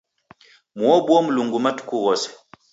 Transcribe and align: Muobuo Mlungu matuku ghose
Muobuo 0.77 1.19
Mlungu 1.25 1.57
matuku 1.63 1.95
ghose 2.03 2.27